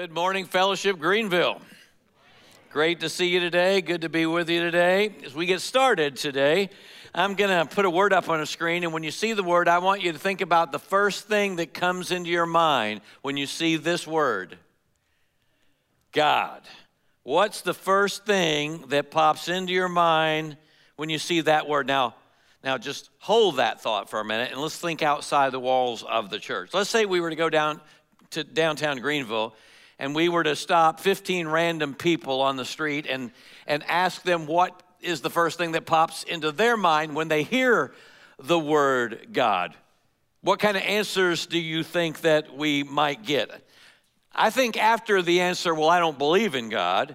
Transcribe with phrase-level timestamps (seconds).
[0.00, 1.60] Good morning, Fellowship Greenville.
[2.70, 3.82] Great to see you today.
[3.82, 5.14] Good to be with you today.
[5.26, 6.70] As we get started today,
[7.14, 9.42] I'm going to put a word up on a screen, and when you see the
[9.42, 13.02] word, I want you to think about the first thing that comes into your mind
[13.20, 14.56] when you see this word
[16.12, 16.62] God.
[17.22, 20.56] What's the first thing that pops into your mind
[20.96, 21.86] when you see that word?
[21.86, 22.14] Now,
[22.64, 26.30] now just hold that thought for a minute and let's think outside the walls of
[26.30, 26.72] the church.
[26.72, 27.82] Let's say we were to go down
[28.30, 29.54] to downtown Greenville
[30.00, 33.30] and we were to stop 15 random people on the street and,
[33.66, 37.42] and ask them what is the first thing that pops into their mind when they
[37.42, 37.92] hear
[38.38, 39.74] the word God.
[40.40, 43.50] What kind of answers do you think that we might get?
[44.32, 47.14] I think after the answer, well, I don't believe in God,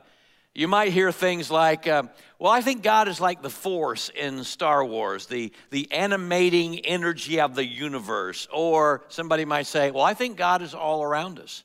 [0.54, 2.04] you might hear things like, uh,
[2.38, 7.40] well, I think God is like the force in Star Wars, the, the animating energy
[7.40, 8.48] of the universe.
[8.54, 11.64] Or somebody might say, well, I think God is all around us.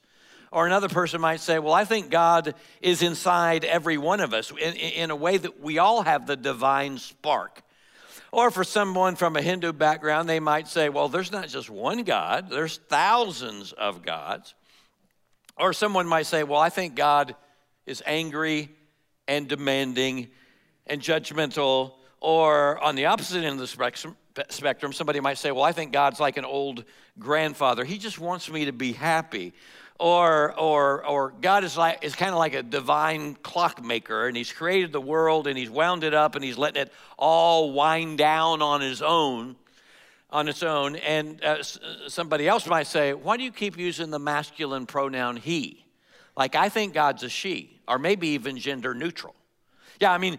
[0.52, 4.50] Or another person might say, Well, I think God is inside every one of us
[4.50, 7.62] in, in, a way that we all have the divine spark.
[8.32, 12.02] Or for someone from a Hindu background, they might say, Well, there's not just one
[12.02, 14.54] God, there's thousands of gods.
[15.56, 17.37] Or someone might say, Well, I think God
[17.87, 18.71] is angry
[19.28, 20.28] and demanding
[20.87, 21.93] and judgmental.
[22.21, 24.15] Or on the opposite end of the
[24.51, 26.85] spectrum, somebody might say, Well, I think God's like an old
[27.18, 27.85] grandfather.
[27.85, 29.54] He just wants me to be happy
[30.01, 34.51] or or or God is like is kind of like a divine clockmaker, and He's
[34.51, 38.62] created the world and He's wound it up and He's letting it all wind down
[38.62, 39.57] on His own,
[40.30, 40.96] on its own.
[40.96, 41.62] And uh,
[42.09, 45.84] somebody else might say, "Why do you keep using the masculine pronoun He?"
[46.34, 49.34] Like I think God's a she, or maybe even gender neutral.
[50.01, 50.38] Yeah, I mean,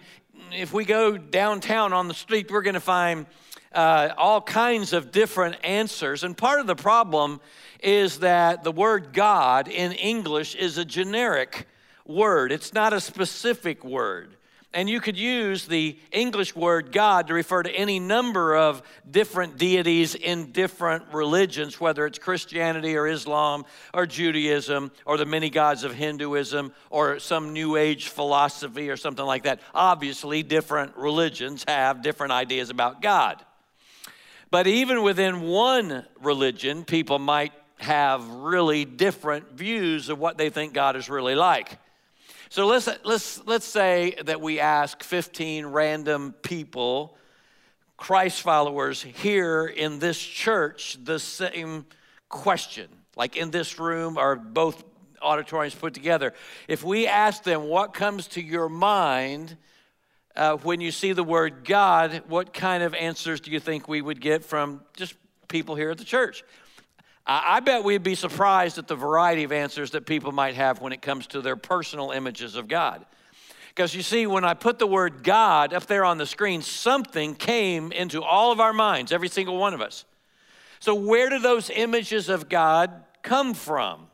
[0.52, 3.26] if we go downtown on the street, we're going to find
[3.74, 6.24] uh, all kinds of different answers.
[6.24, 7.40] And part of the problem
[7.82, 11.68] is that the word God in English is a generic
[12.06, 14.36] word, it's not a specific word.
[14.74, 19.58] And you could use the English word God to refer to any number of different
[19.58, 25.84] deities in different religions, whether it's Christianity or Islam or Judaism or the many gods
[25.84, 29.60] of Hinduism or some New Age philosophy or something like that.
[29.76, 33.44] Obviously, different religions have different ideas about God.
[34.52, 40.74] But even within one religion, people might have really different views of what they think
[40.74, 41.78] God is really like.
[42.52, 47.16] So let's, let's, let's say that we ask 15 random people,
[47.96, 51.86] Christ followers here in this church, the same
[52.28, 52.90] question.
[53.16, 54.84] Like in this room or both
[55.22, 56.34] auditoriums put together.
[56.68, 59.56] If we ask them what comes to your mind
[60.36, 64.02] uh, when you see the word God, what kind of answers do you think we
[64.02, 65.16] would get from just
[65.48, 66.44] people here at the church?
[67.26, 70.92] I bet we'd be surprised at the variety of answers that people might have when
[70.92, 73.06] it comes to their personal images of God.
[73.70, 77.36] Because you see, when I put the word God up there on the screen, something
[77.36, 80.04] came into all of our minds, every single one of us.
[80.80, 84.08] So, where do those images of God come from?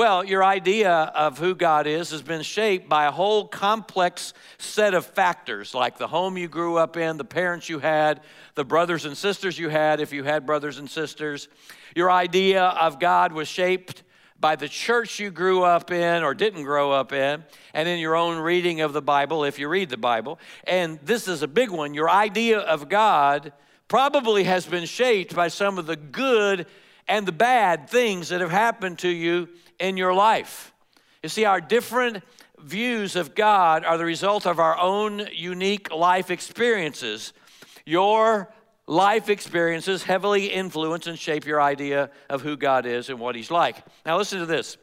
[0.00, 4.94] Well, your idea of who God is has been shaped by a whole complex set
[4.94, 8.22] of factors, like the home you grew up in, the parents you had,
[8.54, 11.48] the brothers and sisters you had, if you had brothers and sisters.
[11.94, 14.02] Your idea of God was shaped
[14.40, 17.44] by the church you grew up in or didn't grow up in,
[17.74, 20.38] and in your own reading of the Bible, if you read the Bible.
[20.64, 21.92] And this is a big one.
[21.92, 23.52] Your idea of God
[23.86, 26.66] probably has been shaped by some of the good
[27.06, 29.50] and the bad things that have happened to you
[29.80, 30.72] in your life.
[31.22, 32.22] You see, our different
[32.58, 37.32] views of God are the result of our own unique life experiences.
[37.84, 38.52] Your
[38.86, 43.50] life experiences heavily influence and shape your idea of who God is and what He's
[43.50, 43.76] like.
[44.04, 44.76] Now, listen to this.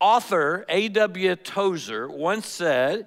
[0.00, 1.36] Author A.W.
[1.36, 3.06] Tozer once said,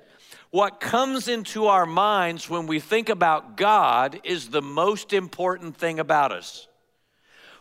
[0.51, 5.99] What comes into our minds when we think about God is the most important thing
[5.99, 6.67] about us.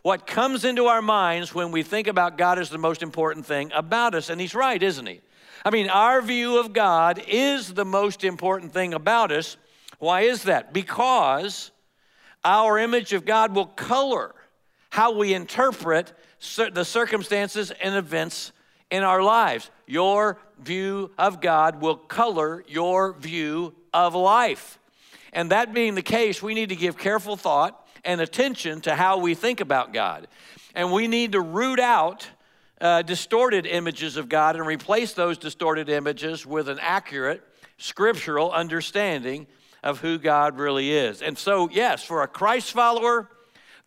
[0.02, 3.70] What comes into our minds when we think about God is the most important thing
[3.72, 4.30] about us.
[4.30, 5.20] And he's right, isn't he?
[5.64, 9.56] I mean, our view of God is the most important thing about us.
[10.00, 10.72] Why is that?
[10.72, 11.70] Because
[12.44, 14.34] our image of God will color
[14.90, 16.12] how we interpret
[16.56, 18.50] the circumstances and events
[18.90, 19.70] in our lives.
[19.86, 24.80] Your view of God will color your view of life.
[25.32, 29.18] And that being the case, we need to give careful thought and attention to how
[29.18, 30.26] we think about God.
[30.74, 32.28] And we need to root out
[32.80, 37.42] uh, distorted images of God and replace those distorted images with an accurate
[37.78, 39.46] scriptural understanding
[39.82, 41.22] of who God really is.
[41.22, 43.28] And so, yes, for a Christ follower,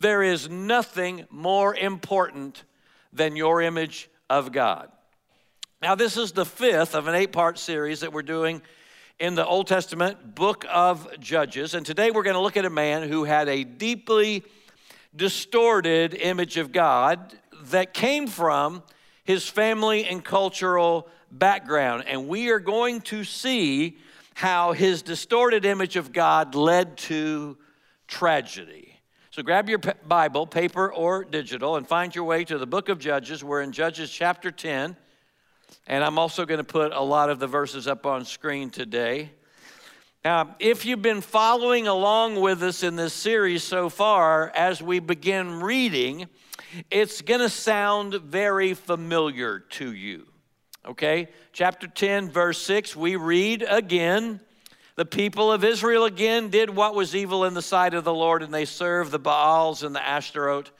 [0.00, 2.64] there is nothing more important
[3.12, 4.90] than your image of God.
[5.82, 8.62] Now, this is the fifth of an eight part series that we're doing
[9.18, 11.72] in the Old Testament book of Judges.
[11.72, 14.44] And today we're going to look at a man who had a deeply
[15.14, 17.34] distorted image of God
[17.64, 18.82] that came from
[19.24, 22.04] his family and cultural background.
[22.06, 23.96] And we are going to see
[24.34, 27.56] how his distorted image of God led to
[28.06, 29.00] tragedy.
[29.30, 32.98] So grab your Bible, paper or digital, and find your way to the book of
[32.98, 33.42] Judges.
[33.42, 34.94] We're in Judges chapter 10.
[35.86, 39.30] And I'm also going to put a lot of the verses up on screen today.
[40.24, 44.98] Now, if you've been following along with us in this series so far, as we
[44.98, 46.26] begin reading,
[46.90, 50.26] it's going to sound very familiar to you.
[50.84, 51.28] Okay?
[51.52, 54.40] Chapter 10, verse 6, we read again
[54.96, 58.42] the people of Israel again did what was evil in the sight of the Lord,
[58.42, 60.72] and they served the Baals and the Ashtaroth,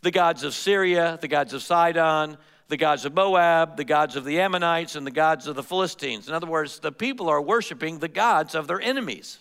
[0.00, 4.24] the gods of Syria, the gods of Sidon, the gods of Moab, the gods of
[4.24, 6.28] the Ammonites, and the gods of the Philistines.
[6.28, 9.38] In other words, the people are worshiping the gods of their enemies.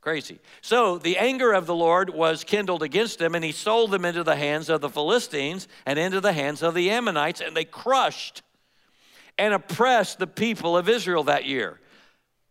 [0.00, 0.38] Crazy.
[0.62, 4.24] So the anger of the Lord was kindled against them, and he sold them into
[4.24, 8.42] the hands of the Philistines and into the hands of the Ammonites, and they crushed
[9.36, 11.80] and oppressed the people of Israel that year.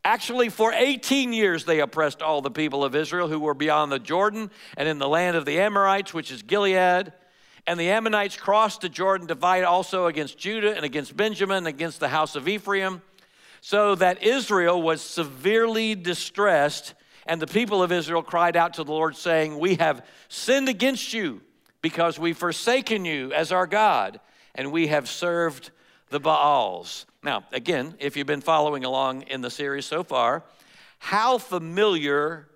[0.03, 3.99] Actually, for 18 years, they oppressed all the people of Israel who were beyond the
[3.99, 7.11] Jordan and in the land of the Amorites, which is Gilead.
[7.67, 11.99] And the Ammonites crossed the Jordan fight also against Judah and against Benjamin and against
[11.99, 13.01] the house of Ephraim,
[13.61, 16.93] so that Israel was severely distressed.
[17.25, 21.13] And the people of Israel cried out to the Lord, saying, We have sinned against
[21.13, 21.41] you
[21.81, 24.19] because we've forsaken you as our God,
[24.55, 25.71] and we have served
[26.09, 27.05] the Baals.
[27.23, 30.43] Now, again, if you've been following along in the series so far,
[30.99, 32.47] how familiar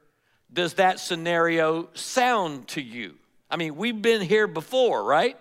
[0.52, 3.16] does that scenario sound to you?
[3.54, 5.38] I mean, we've been here before, right?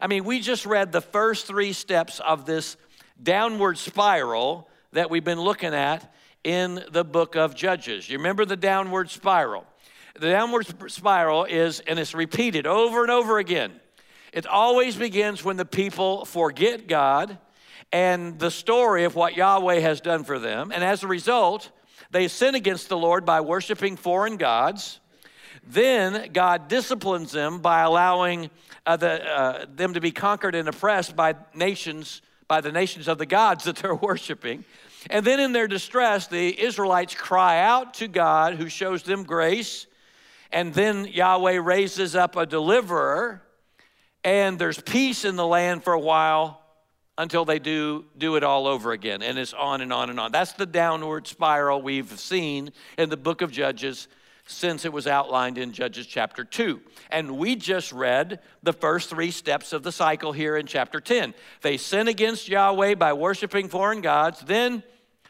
[0.00, 2.78] I mean, we just read the first three steps of this
[3.22, 6.10] downward spiral that we've been looking at
[6.42, 8.08] in the book of Judges.
[8.08, 9.66] You remember the downward spiral?
[10.18, 13.78] The downward spiral is, and it's repeated over and over again.
[14.32, 17.36] It always begins when the people forget God
[17.92, 20.72] and the story of what Yahweh has done for them.
[20.74, 21.72] And as a result,
[22.10, 25.00] they sin against the Lord by worshiping foreign gods.
[25.66, 28.50] Then God disciplines them by allowing
[28.86, 33.18] uh, the, uh, them to be conquered and oppressed by nations, by the nations of
[33.18, 34.64] the gods that they're worshiping.
[35.10, 39.86] And then in their distress, the Israelites cry out to God who shows them grace.
[40.50, 43.42] And then Yahweh raises up a deliverer,
[44.24, 46.62] and there's peace in the land for a while
[47.18, 50.30] until they do do it all over again and it's on and on and on
[50.30, 54.06] that's the downward spiral we've seen in the book of judges
[54.48, 56.80] since it was outlined in judges chapter 2
[57.10, 61.34] and we just read the first three steps of the cycle here in chapter 10
[61.60, 64.82] they sin against yahweh by worshiping foreign gods then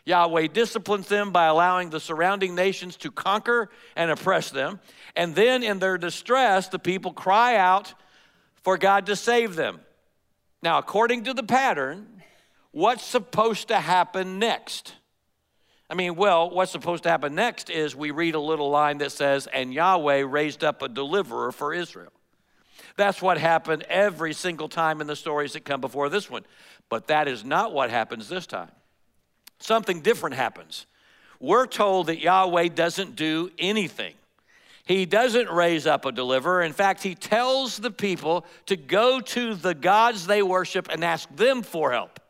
[0.08, 4.80] Yahweh disciplines them by allowing the surrounding nations to conquer and oppress them.
[5.14, 7.92] And then, in their distress, the people cry out
[8.62, 9.80] for God to save them.
[10.62, 12.22] Now, according to the pattern,
[12.70, 14.94] what's supposed to happen next?
[15.90, 19.12] I mean, well, what's supposed to happen next is we read a little line that
[19.12, 22.12] says, And Yahweh raised up a deliverer for Israel.
[22.96, 26.44] That's what happened every single time in the stories that come before this one.
[26.88, 28.70] But that is not what happens this time.
[29.60, 30.86] Something different happens.
[31.40, 34.14] We're told that Yahweh doesn't do anything.
[34.84, 36.62] He doesn't raise up a deliverer.
[36.62, 41.28] In fact, he tells the people to go to the gods they worship and ask
[41.34, 42.20] them for help.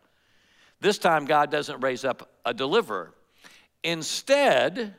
[0.81, 3.13] This time, God doesn't raise up a deliverer.
[3.85, 4.95] Instead,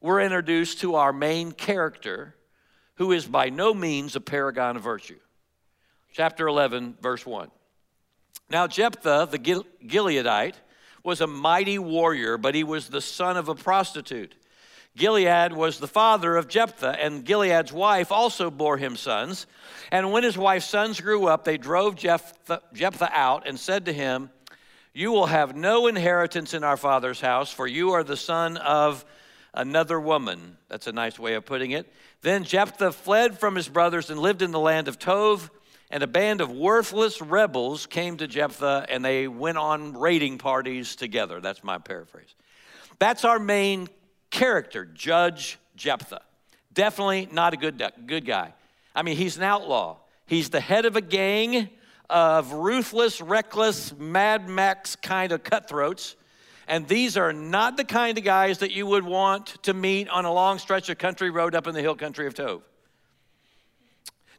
[0.00, 2.34] we're introduced to our main character,
[2.96, 5.18] who is by no means a paragon of virtue.
[6.12, 7.50] Chapter 11, verse 1.
[8.50, 10.54] Now, Jephthah, the Gileadite,
[11.04, 14.34] was a mighty warrior, but he was the son of a prostitute.
[14.96, 19.46] Gilead was the father of Jephthah, and Gilead's wife also bore him sons.
[19.92, 23.92] And when his wife's sons grew up, they drove Jephthah, Jephthah out and said to
[23.92, 24.30] him,
[24.98, 29.04] You will have no inheritance in our father's house, for you are the son of
[29.54, 30.56] another woman.
[30.68, 31.86] That's a nice way of putting it.
[32.22, 35.42] Then Jephthah fled from his brothers and lived in the land of Tob.
[35.88, 40.96] And a band of worthless rebels came to Jephthah and they went on raiding parties
[40.96, 41.40] together.
[41.40, 42.34] That's my paraphrase.
[42.98, 43.86] That's our main
[44.30, 46.22] character, Judge Jephthah.
[46.74, 48.52] Definitely not a good, good guy.
[48.96, 49.98] I mean, he's an outlaw.
[50.26, 51.70] He's the head of a gang
[52.10, 56.16] of ruthless, reckless, Mad Max kind of cutthroats.
[56.66, 60.24] And these are not the kind of guys that you would want to meet on
[60.24, 62.62] a long stretch of country road up in the hill country of Tov.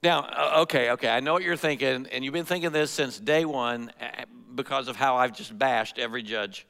[0.01, 3.19] Now, uh, okay, okay, I know what you're thinking, and you've been thinking this since
[3.19, 6.65] day one, uh, because of how I've just bashed every judge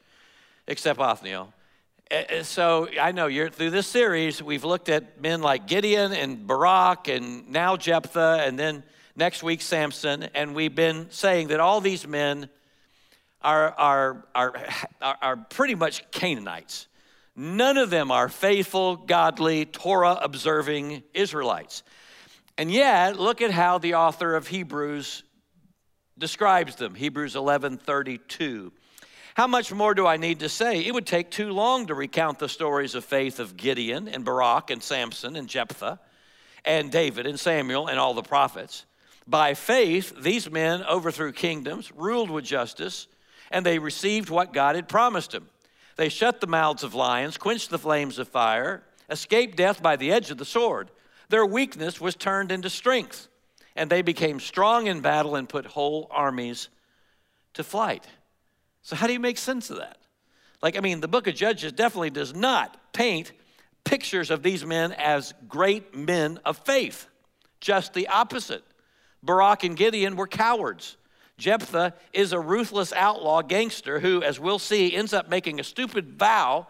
[0.67, 1.53] except Othniel.
[2.09, 6.47] Uh, so I know you're through this series, we've looked at men like Gideon and
[6.47, 8.83] Barak and now Jephthah and then
[9.19, 12.49] next week Samson, and we've been saying that all these men
[13.41, 14.55] are, are, are,
[15.01, 16.87] are pretty much Canaanites.
[17.35, 21.83] None of them are faithful, godly, Torah observing Israelites.
[22.57, 25.23] And yet, look at how the author of Hebrews
[26.17, 28.71] describes them Hebrews 11 32.
[29.35, 30.79] How much more do I need to say?
[30.79, 34.69] It would take too long to recount the stories of faith of Gideon and Barak
[34.69, 35.99] and Samson and Jephthah
[36.65, 38.85] and David and Samuel and all the prophets.
[39.29, 43.05] By faith, these men overthrew kingdoms, ruled with justice,
[43.51, 45.49] and they received what God had promised them.
[45.97, 50.11] They shut the mouths of lions, quenched the flames of fire, escaped death by the
[50.11, 50.89] edge of the sword.
[51.29, 53.27] Their weakness was turned into strength,
[53.75, 56.69] and they became strong in battle and put whole armies
[57.53, 58.07] to flight.
[58.81, 59.97] So, how do you make sense of that?
[60.63, 63.31] Like, I mean, the book of Judges definitely does not paint
[63.83, 67.05] pictures of these men as great men of faith,
[67.61, 68.63] just the opposite.
[69.23, 70.97] Barak and Gideon were cowards.
[71.37, 76.19] Jephthah is a ruthless outlaw gangster who, as we'll see, ends up making a stupid
[76.19, 76.67] vow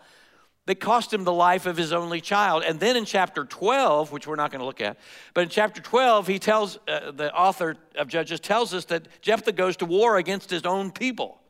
[0.67, 2.63] that cost him the life of his only child.
[2.63, 4.97] And then in chapter 12, which we're not going to look at,
[5.33, 9.53] but in chapter 12, he tells, uh, the author of Judges tells us that Jephthah
[9.53, 11.41] goes to war against his own people.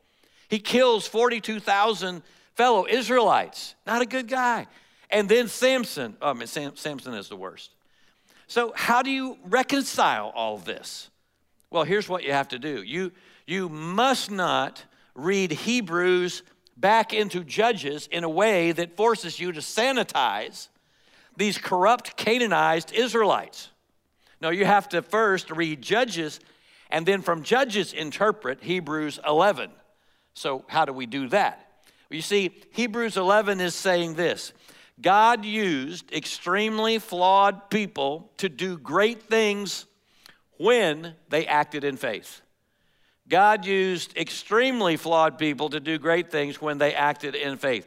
[0.48, 2.22] He kills 42,000
[2.54, 3.74] fellow Israelites.
[3.86, 4.66] Not a good guy.
[5.10, 7.72] And then Samson, oh, I mean, Sam, Samson is the worst.
[8.50, 11.08] So, how do you reconcile all this?
[11.70, 13.12] Well, here's what you have to do you,
[13.46, 16.42] you must not read Hebrews
[16.76, 20.66] back into Judges in a way that forces you to sanitize
[21.36, 23.68] these corrupt Canaanized Israelites.
[24.40, 26.40] No, you have to first read Judges
[26.90, 29.70] and then from Judges interpret Hebrews 11.
[30.34, 31.84] So, how do we do that?
[32.10, 34.52] You see, Hebrews 11 is saying this
[35.00, 39.86] God used extremely flawed people to do great things
[40.58, 42.42] when they acted in faith.
[43.28, 47.86] God used extremely flawed people to do great things when they acted in faith.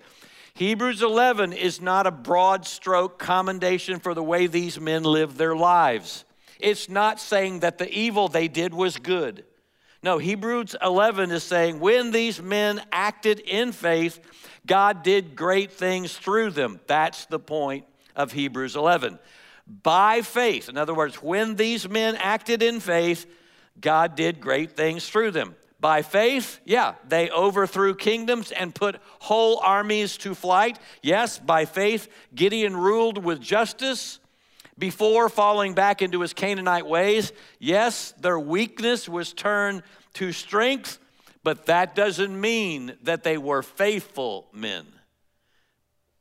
[0.55, 5.55] Hebrews 11 is not a broad stroke commendation for the way these men lived their
[5.55, 6.25] lives.
[6.59, 9.43] It's not saying that the evil they did was good.
[10.03, 14.19] No, Hebrews 11 is saying when these men acted in faith,
[14.67, 16.81] God did great things through them.
[16.87, 19.17] That's the point of Hebrews 11
[19.65, 20.69] by faith.
[20.69, 23.25] In other words, when these men acted in faith,
[23.79, 25.55] God did great things through them.
[25.79, 30.79] By faith, yeah, they overthrew kingdoms and put whole armies to flight.
[31.01, 34.19] Yes, by faith, Gideon ruled with justice
[34.77, 37.31] before falling back into his Canaanite ways.
[37.59, 39.83] Yes, their weakness was turned
[40.15, 40.99] to strength,
[41.43, 44.85] but that doesn't mean that they were faithful men.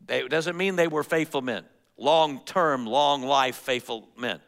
[0.08, 1.64] It doesn't mean they were faithful men
[1.96, 4.40] long term, long life, faithful men.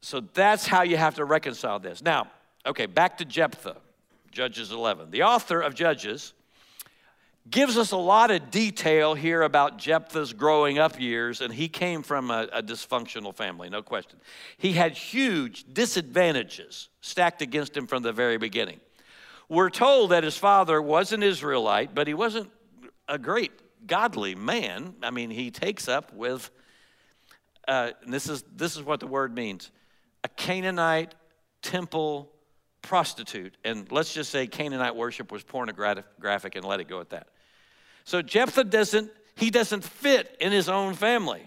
[0.00, 2.02] So that's how you have to reconcile this.
[2.02, 2.30] Now,
[2.66, 3.76] okay, back to Jephthah,
[4.30, 5.10] Judges 11.
[5.10, 6.32] The author of Judges
[7.48, 12.02] gives us a lot of detail here about Jephthah's growing up years, and he came
[12.02, 14.20] from a, a, dysfunctional family, no question.
[14.58, 18.80] He had huge disadvantages stacked against him from the very beginning.
[19.48, 22.50] We're told that his father was an Israelite, but he wasn't
[23.08, 23.52] a great
[23.86, 24.94] godly man.
[25.02, 26.50] I mean, he takes up with,
[27.66, 29.70] uh, this, is, this is what the word means
[30.22, 31.14] a Canaanite
[31.62, 32.30] temple
[32.82, 33.56] prostitute.
[33.64, 37.28] And let's just say Canaanite worship was pornographic and let it go at that.
[38.04, 41.46] So Jephthah doesn't, he doesn't fit in his own family.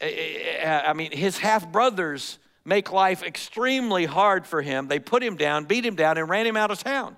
[0.00, 4.88] I mean, his half brothers make life extremely hard for him.
[4.88, 7.16] They put him down, beat him down, and ran him out of town.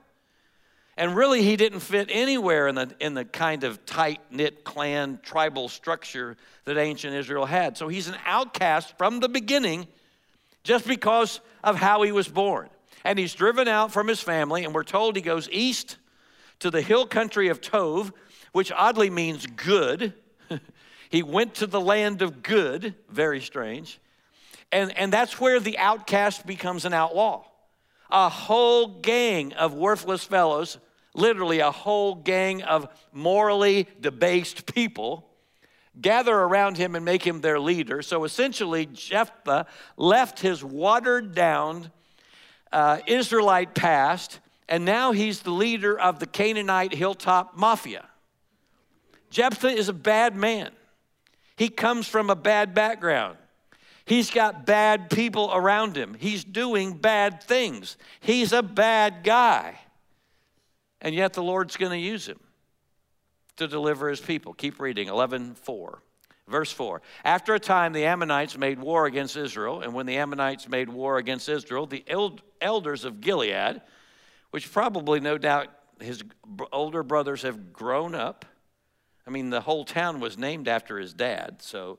[0.96, 5.18] And really, he didn't fit anywhere in the, in the kind of tight knit clan
[5.22, 7.76] tribal structure that ancient Israel had.
[7.76, 9.86] So he's an outcast from the beginning
[10.62, 12.68] just because of how he was born.
[13.04, 15.96] And he's driven out from his family, and we're told he goes east
[16.60, 18.12] to the hill country of Tov,
[18.52, 20.12] which oddly means good.
[21.10, 24.00] he went to the land of good, very strange.
[24.72, 27.44] And, and that's where the outcast becomes an outlaw.
[28.10, 30.78] A whole gang of worthless fellows
[31.14, 35.26] literally a whole gang of morally debased people
[36.00, 38.00] gather around him and make him their leader.
[38.02, 39.66] So essentially, Jephthah
[39.96, 41.90] left his watered down
[42.72, 48.06] uh, Israelite past, and now he's the leader of the Canaanite hilltop mafia.
[49.30, 50.70] Jephthah is a bad man.
[51.56, 53.36] He comes from a bad background.
[54.04, 56.16] He's got bad people around him.
[56.18, 57.96] He's doing bad things.
[58.20, 59.78] He's a bad guy.
[61.00, 62.40] And yet the Lord's going to use him
[63.56, 64.52] to deliver his people.
[64.52, 66.02] Keep reading 11 4.
[66.48, 69.80] Verse 4 After a time, the Ammonites made war against Israel.
[69.80, 72.04] And when the Ammonites made war against Israel, the
[72.60, 73.80] elders of Gilead,
[74.50, 75.68] which probably no doubt
[76.00, 76.22] his
[76.72, 78.44] older brothers have grown up.
[79.26, 81.56] I mean, the whole town was named after his dad.
[81.60, 81.98] So,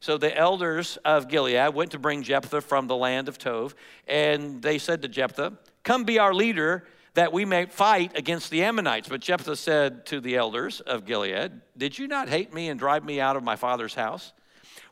[0.00, 3.74] so the elders of Gilead went to bring Jephthah from the land of Tov.
[4.06, 6.84] And they said to Jephthah, Come be our leader
[7.18, 9.08] that we may fight against the Ammonites.
[9.08, 13.04] But Jephthah said to the elders of Gilead, Did you not hate me and drive
[13.04, 14.32] me out of my father's house?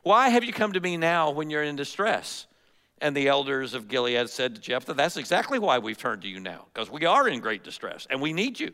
[0.03, 2.45] Why have you come to me now when you're in distress?
[2.99, 6.41] And the elders of Gilead said to Jephthah, That's exactly why we've turned to you
[6.41, 8.73] now, because we are in great distress and we need you.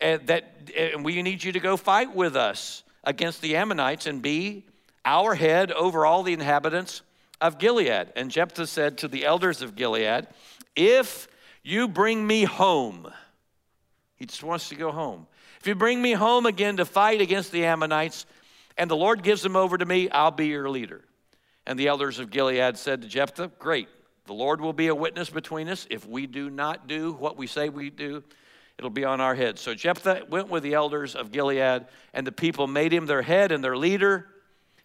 [0.00, 4.22] And, that, and we need you to go fight with us against the Ammonites and
[4.22, 4.64] be
[5.04, 7.02] our head over all the inhabitants
[7.40, 8.12] of Gilead.
[8.14, 10.28] And Jephthah said to the elders of Gilead,
[10.76, 11.26] If
[11.62, 13.10] you bring me home.
[14.16, 15.26] He just wants to go home.
[15.60, 18.26] If you bring me home again to fight against the Ammonites,
[18.76, 21.04] and the Lord gives them over to me, I'll be your leader.
[21.66, 23.88] And the elders of Gilead said to Jephthah, Great,
[24.26, 25.86] the Lord will be a witness between us.
[25.90, 28.22] If we do not do what we say we do,
[28.78, 29.60] it'll be on our heads.
[29.60, 33.52] So Jephthah went with the elders of Gilead, and the people made him their head
[33.52, 34.26] and their leader.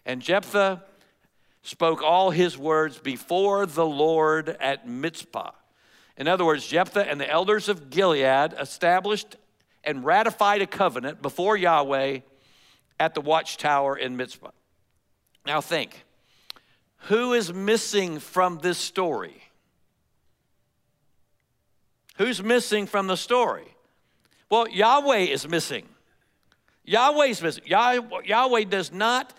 [0.04, 0.82] And Jephthah
[1.62, 5.52] spoke all his words before the Lord at Mizpah.
[6.16, 9.36] In other words, Jephthah and the elders of Gilead established
[9.84, 12.20] and ratified a covenant before Yahweh
[12.98, 14.50] at the watchtower in Mizpah.
[15.46, 16.04] Now think,
[17.08, 19.42] who is missing from this story?
[22.16, 23.76] Who's missing from the story?
[24.50, 25.86] Well, Yahweh is missing.
[26.84, 27.64] Yahweh is missing.
[27.66, 29.34] Yahweh does not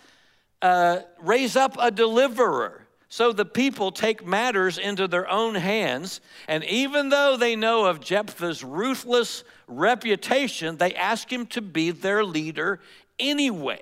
[0.62, 2.86] uh, raise up a deliverer.
[3.10, 8.00] So the people take matters into their own hands, and even though they know of
[8.00, 12.80] Jephthah's ruthless reputation, they ask him to be their leader
[13.18, 13.80] anyway.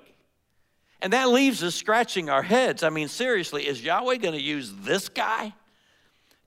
[1.01, 2.83] And that leaves us scratching our heads.
[2.83, 5.53] I mean, seriously, is Yahweh going to use this guy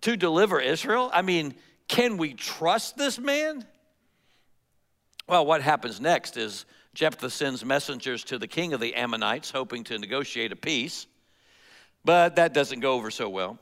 [0.01, 1.11] to deliver Israel?
[1.13, 1.55] I mean,
[1.87, 3.65] can we trust this man?
[5.29, 9.85] Well, what happens next is Jephthah sends messengers to the king of the Ammonites, hoping
[9.85, 11.07] to negotiate a peace.
[12.05, 13.59] But that doesn't go over so well.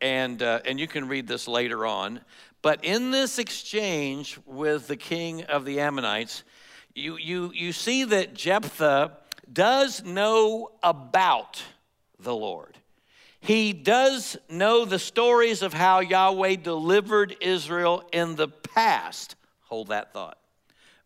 [0.00, 2.20] And, uh, and you can read this later on.
[2.62, 6.42] But in this exchange with the king of the Ammonites,
[6.94, 9.12] you, you, you see that Jephthah
[9.52, 11.62] does know about
[12.18, 12.76] the Lord.
[13.40, 19.36] He does know the stories of how Yahweh delivered Israel in the past.
[19.62, 20.36] Hold that thought.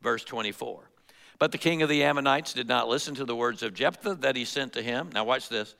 [0.02, 0.90] Verse 24.
[1.38, 4.34] But the king of the Ammonites did not listen to the words of Jephthah that
[4.34, 5.10] he sent to him.
[5.12, 5.74] Now, watch this.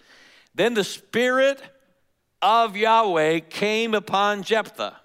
[0.55, 1.61] Then the Spirit
[2.41, 4.97] of Yahweh came upon Jephthah.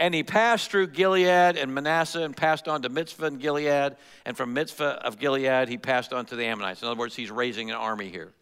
[0.00, 3.96] And he passed through Gilead and Manasseh and passed on to Mizpah and Gilead.
[4.24, 6.82] And from Mizpah of Gilead, he passed on to the Ammonites.
[6.82, 8.32] In other words, he's raising an army here.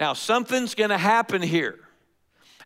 [0.00, 1.78] Now, something's going to happen here.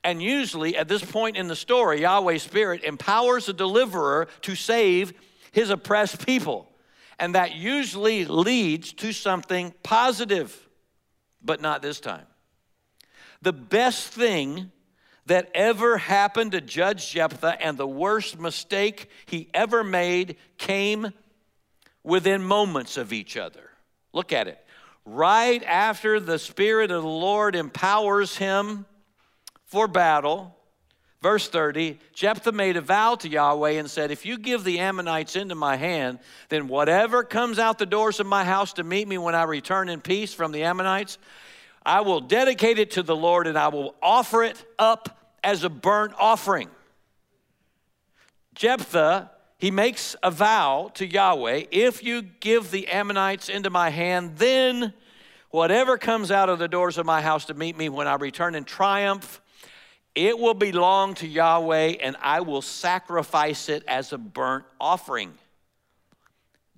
[0.02, 5.12] And usually, at this point in the story, Yahweh's Spirit empowers a deliverer to save
[5.52, 6.70] his oppressed people.
[7.18, 10.65] And that usually leads to something positive
[11.46, 12.26] but not this time.
[13.42, 14.72] The best thing
[15.26, 21.12] that ever happened to Judge Jephthah and the worst mistake he ever made came
[22.02, 23.70] within moments of each other.
[24.12, 24.64] Look at it.
[25.04, 28.86] Right after the Spirit of the Lord empowers him
[29.64, 30.55] for battle,
[31.26, 35.34] verse 30, Jephthah made a vow to Yahweh and said, If you give the Ammonites
[35.34, 39.18] into my hand, then whatever comes out the doors of my house to meet me
[39.18, 41.18] when I return in peace from the Ammonites,
[41.84, 45.68] I will dedicate it to the Lord and I will offer it up as a
[45.68, 46.68] burnt offering.
[48.54, 54.36] Jephthah, he makes a vow to Yahweh if you give the Ammonites into my hand,
[54.36, 54.94] then
[55.50, 58.54] whatever comes out of the doors of my house to meet me when I return
[58.54, 59.40] in triumph,
[60.16, 65.34] it will belong to Yahweh and I will sacrifice it as a burnt offering.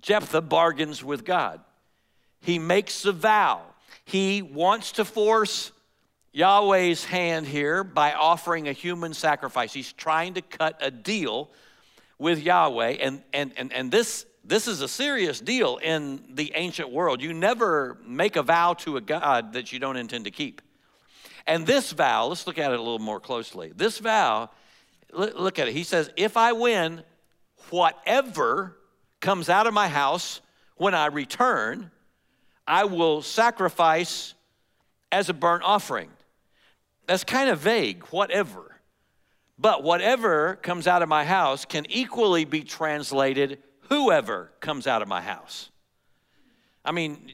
[0.02, 1.60] Jephthah bargains with God.
[2.40, 3.62] He makes a vow
[4.08, 5.70] he wants to force
[6.32, 9.74] Yahweh's hand here by offering a human sacrifice.
[9.74, 11.50] He's trying to cut a deal
[12.18, 12.96] with Yahweh.
[13.02, 17.20] And, and, and, and this, this is a serious deal in the ancient world.
[17.20, 20.62] You never make a vow to a God that you don't intend to keep.
[21.48, 23.72] And this vow, let's look at it a little more closely.
[23.74, 24.50] This vow,
[25.10, 25.72] look at it.
[25.72, 27.02] He says, If I win,
[27.70, 28.76] whatever
[29.20, 30.42] comes out of my house
[30.76, 31.90] when I return,
[32.66, 34.34] I will sacrifice
[35.10, 36.10] as a burnt offering.
[37.06, 38.76] That's kind of vague, whatever.
[39.58, 43.58] But whatever comes out of my house can equally be translated
[43.88, 45.70] whoever comes out of my house.
[46.84, 47.32] I mean,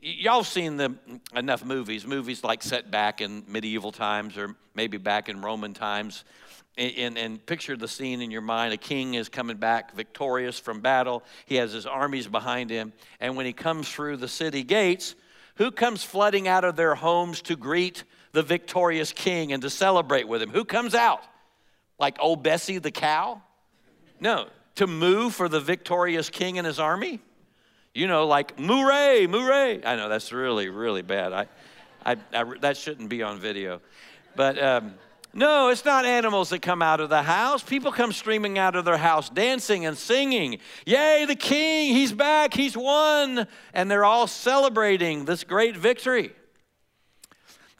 [0.00, 0.94] y'all seen the
[1.34, 6.24] enough movies, movies like set back in medieval times or maybe back in Roman times,
[6.76, 8.72] and, and, picture the scene in your mind.
[8.72, 11.24] A king is coming back victorious from battle.
[11.46, 15.16] He has his armies behind him, and when he comes through the city gates,
[15.56, 20.28] who comes flooding out of their homes to greet the victorious king and to celebrate
[20.28, 20.50] with him?
[20.50, 21.22] Who comes out?
[21.98, 23.42] Like old Bessie the cow?
[24.20, 27.20] No, to moo for the victorious king and his army?
[27.98, 29.84] You know, like Murray, Murray.
[29.84, 31.32] I know that's really, really bad.
[31.32, 31.48] I,
[32.06, 33.80] I, I that shouldn't be on video.
[34.36, 34.94] But um,
[35.34, 37.60] no, it's not animals that come out of the house.
[37.60, 40.60] People come streaming out of their house, dancing and singing.
[40.86, 43.48] Yay, the king, he's back, he's won.
[43.74, 46.30] And they're all celebrating this great victory.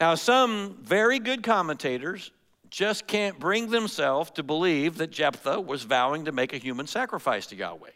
[0.01, 2.33] Now, some very good commentators
[2.71, 7.47] just can't bring themselves to believe that Jephthah was vowing to make a human sacrifice
[7.47, 7.91] to Yahweh.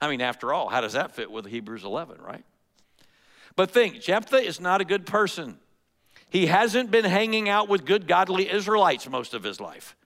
[0.00, 2.44] I mean, after all, how does that fit with Hebrews 11, right?
[3.54, 5.58] But think, Jephthah is not a good person.
[6.28, 9.96] He hasn't been hanging out with good, godly Israelites most of his life.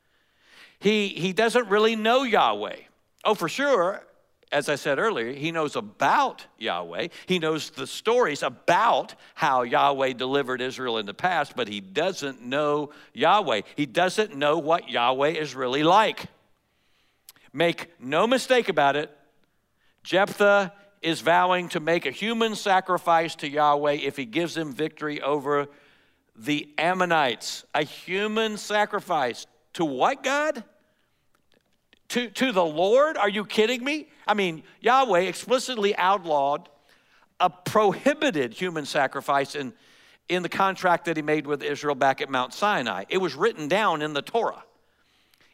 [0.78, 2.76] He, he doesn't really know Yahweh.
[3.24, 4.02] Oh, for sure,
[4.52, 7.08] as I said earlier, he knows about Yahweh.
[7.26, 12.42] He knows the stories about how Yahweh delivered Israel in the past, but he doesn't
[12.42, 13.62] know Yahweh.
[13.76, 16.26] He doesn't know what Yahweh is really like.
[17.52, 19.16] Make no mistake about it,
[20.02, 25.20] Jephthah is vowing to make a human sacrifice to Yahweh if he gives him victory
[25.20, 25.68] over
[26.36, 27.64] the Ammonites.
[27.74, 29.46] A human sacrifice.
[29.74, 30.64] To what God?
[32.08, 33.16] To, to the Lord?
[33.16, 34.08] Are you kidding me?
[34.26, 36.68] I mean, Yahweh explicitly outlawed
[37.38, 39.72] a prohibited human sacrifice in,
[40.28, 43.04] in the contract that he made with Israel back at Mount Sinai.
[43.08, 44.64] It was written down in the Torah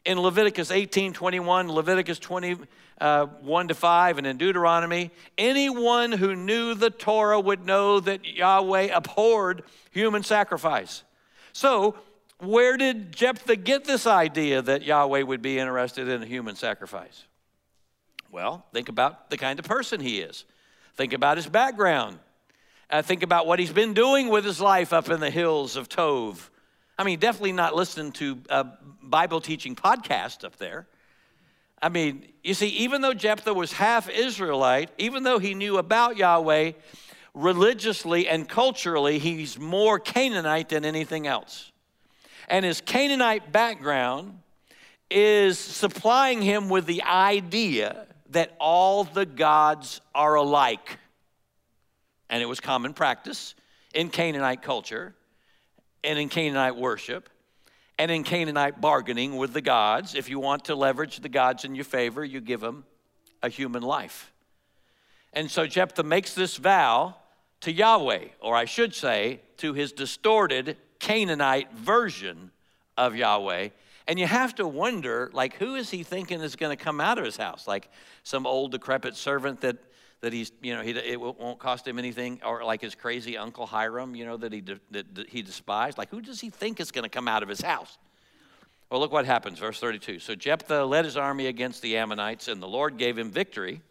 [0.07, 2.67] in Leviticus 18 21, Leviticus 21
[2.99, 3.27] uh,
[3.67, 9.63] to 5, and in Deuteronomy, anyone who knew the Torah would know that Yahweh abhorred
[9.91, 11.03] human sacrifice.
[11.51, 11.95] So,
[12.39, 17.25] where did Jephthah get this idea that Yahweh would be interested in a human sacrifice?
[18.31, 20.45] Well, think about the kind of person he is.
[20.95, 22.19] Think about his background.
[22.89, 25.89] Uh, think about what he's been doing with his life up in the hills of
[25.89, 26.49] Tov.
[26.97, 28.65] I mean, definitely not listening to a
[29.03, 30.87] Bible teaching podcast up there.
[31.79, 36.17] I mean, you see, even though Jephthah was half Israelite, even though he knew about
[36.17, 36.71] Yahweh,
[37.35, 41.71] religiously and culturally, he's more Canaanite than anything else.
[42.49, 44.39] And his Canaanite background
[45.11, 50.97] is supplying him with the idea that all the gods are alike.
[52.29, 53.53] And it was common practice
[53.93, 55.13] in Canaanite culture
[56.07, 57.29] and in Canaanite worship
[57.99, 60.15] and in Canaanite bargaining with the gods.
[60.15, 62.85] If you want to leverage the gods in your favor, you give them
[63.43, 64.31] a human life.
[65.33, 67.15] And so Jephthah makes this vow
[67.61, 72.51] to Yahweh, or I should say, to his distorted Canaanite version
[72.95, 73.69] of Yahweh.
[74.07, 77.17] And you have to wonder, like, who is he thinking is going to come out
[77.17, 77.67] of his house?
[77.67, 77.89] Like
[78.23, 79.77] some old decrepit servant that
[80.21, 83.65] that he's, you know, he, it won't cost him anything, or like his crazy Uncle
[83.65, 85.97] Hiram, you know, that he, that, that he despised.
[85.97, 87.97] Like, who does he think is going to come out of his house?
[88.89, 90.19] Well, look what happens, verse 32.
[90.19, 93.81] So Jephthah led his army against the Ammonites, and the Lord gave him victory.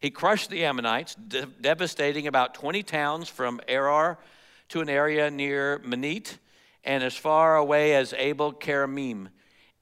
[0.00, 4.18] He crushed the Ammonites, de- devastating about 20 towns from Aroer
[4.68, 6.38] to an area near Minnith
[6.84, 9.28] and as far away as Abel Keramim.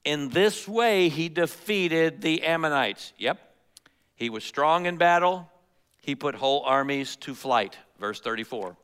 [0.03, 3.13] In this way, he defeated the Ammonites.
[3.17, 3.39] Yep.
[4.15, 5.49] He was strong in battle,
[6.03, 7.77] he put whole armies to flight.
[7.97, 8.75] Verse 34.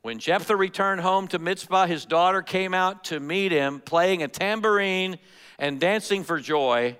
[0.00, 4.28] When Jephthah returned home to Mizpah, his daughter came out to meet him, playing a
[4.28, 5.18] tambourine
[5.58, 6.96] and dancing for joy.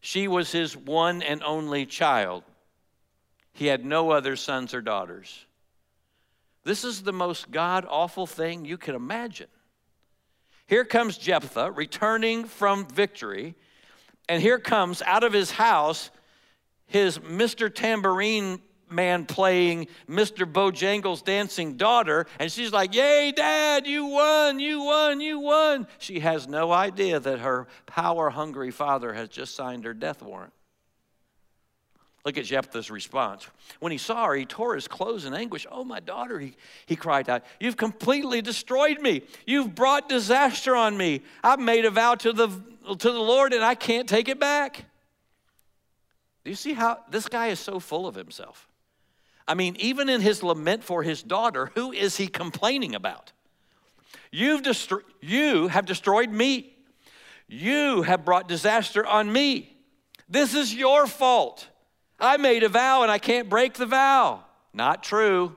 [0.00, 2.42] She was his one and only child.
[3.52, 5.46] He had no other sons or daughters.
[6.64, 9.48] This is the most God awful thing you can imagine.
[10.66, 13.54] Here comes Jephthah returning from victory,
[14.28, 16.10] and here comes out of his house
[16.86, 17.72] his Mr.
[17.72, 20.50] Tambourine man playing Mr.
[20.50, 25.86] Bojangles' dancing daughter, and she's like, Yay, Dad, you won, you won, you won.
[25.98, 30.52] She has no idea that her power hungry father has just signed her death warrant.
[32.24, 33.46] Look at Jephthah's response.
[33.80, 35.66] When he saw her, he tore his clothes in anguish.
[35.70, 36.54] Oh, my daughter, he,
[36.86, 39.22] he cried out, You've completely destroyed me.
[39.46, 41.20] You've brought disaster on me.
[41.42, 44.86] I've made a vow to the, to the Lord and I can't take it back.
[46.44, 48.68] Do you see how this guy is so full of himself?
[49.48, 53.32] I mean, even in his lament for his daughter, who is he complaining about?
[54.30, 56.74] You've destro- you have destroyed me.
[57.46, 59.76] You have brought disaster on me.
[60.28, 61.68] This is your fault.
[62.18, 64.44] I made a vow and I can't break the vow.
[64.72, 65.56] Not true.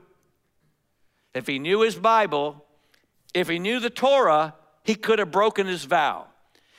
[1.34, 2.66] If he knew his Bible,
[3.34, 6.28] if he knew the Torah, he could have broken his vow.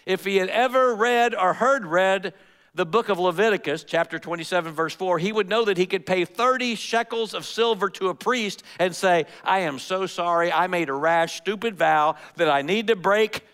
[0.04, 2.34] If he had ever read or heard read
[2.74, 6.24] the book of Leviticus, chapter 27, verse 4, he would know that he could pay
[6.24, 10.52] 30 shekels of silver to a priest and say, I am so sorry.
[10.52, 13.44] I made a rash, stupid vow that I need to break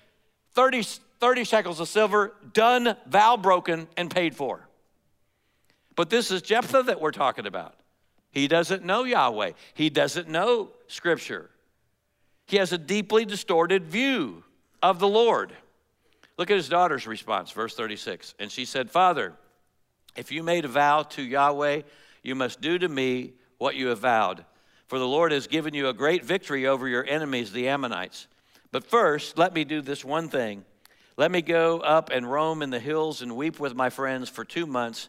[0.53, 0.83] 30,
[1.21, 4.69] 30 shekels of silver, done, vow broken, and paid for.
[5.97, 7.75] But this is Jephthah that we're talking about.
[8.31, 11.51] He doesn't know Yahweh, he doesn't know Scripture.
[12.47, 14.45] He has a deeply distorted view
[14.83, 15.53] of the Lord.
[16.37, 18.35] Look at his daughter's response, verse 36.
[18.39, 19.35] And she said, Father,
[20.17, 21.83] if you made a vow to Yahweh,
[22.23, 24.45] you must do to me what you have vowed.
[24.87, 28.27] For the Lord has given you a great victory over your enemies, the Ammonites.
[28.71, 30.65] But first, let me do this one thing.
[31.17, 34.45] Let me go up and roam in the hills and weep with my friends for
[34.45, 35.09] two months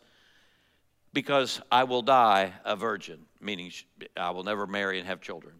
[1.13, 3.71] because I will die a virgin, meaning
[4.15, 5.55] I will never marry and have children.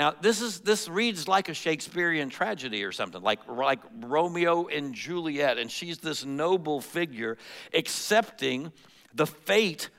[0.00, 4.94] Now, this, is, this reads like a Shakespearean tragedy or something, like, like Romeo and
[4.94, 7.36] Juliet, and she's this noble figure
[7.74, 8.72] accepting
[9.12, 9.90] the fate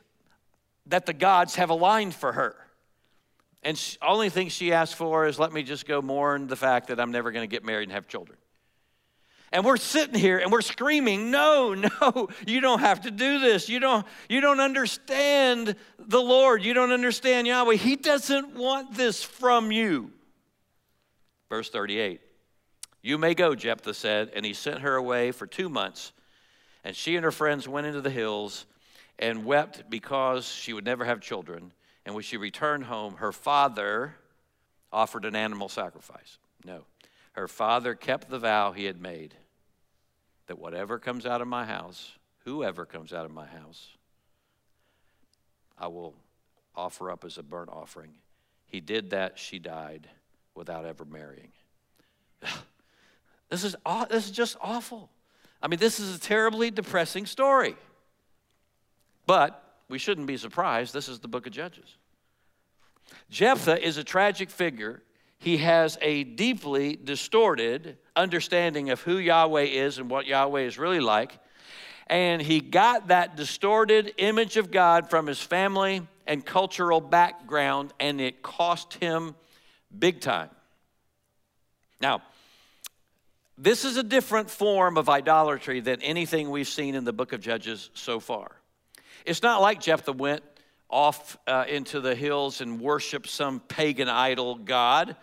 [0.88, 2.56] that the gods have aligned for her.
[3.62, 6.88] And the only thing she asks for is, let me just go mourn the fact
[6.88, 8.40] that I'm never going to get married and have children.
[9.52, 13.68] And we're sitting here and we're screaming, no, no, you don't have to do this.
[13.68, 16.64] You don't, you don't understand the Lord.
[16.64, 17.76] You don't understand Yahweh.
[17.76, 20.12] He doesn't want this from you.
[21.50, 22.22] Verse 38
[23.02, 26.14] You may go, Jephthah said, and he sent her away for two months.
[26.84, 28.66] And she and her friends went into the hills
[29.20, 31.74] and wept because she would never have children.
[32.06, 34.16] And when she returned home, her father
[34.92, 36.40] offered an animal sacrifice.
[36.66, 36.86] No.
[37.34, 39.36] Her father kept the vow he had made
[40.52, 42.12] that whatever comes out of my house,
[42.44, 43.88] whoever comes out of my house,
[45.78, 46.14] I will
[46.76, 48.12] offer up as a burnt offering.
[48.66, 50.10] He did that, she died
[50.54, 51.54] without ever marrying.
[53.50, 53.76] This is,
[54.10, 55.10] this is just awful.
[55.62, 57.76] I mean, this is a terribly depressing story.
[59.26, 60.94] But we shouldn't be surprised.
[60.94, 61.98] This is the book of Judges.
[63.30, 65.02] Jephthah is a tragic figure
[65.38, 71.00] he has a deeply distorted understanding of who Yahweh is and what Yahweh is really
[71.00, 71.38] like.
[72.08, 78.20] And he got that distorted image of God from his family and cultural background, and
[78.20, 79.36] it cost him
[79.98, 80.50] big time.
[82.02, 82.22] Now,
[83.58, 87.42] this is a different form of idolatry than anything we've seen in the book of
[87.42, 88.52] Judges so far.
[89.26, 90.42] It's not like Jephthah went
[90.90, 95.16] off uh, into the hills and worshiped some pagan idol god.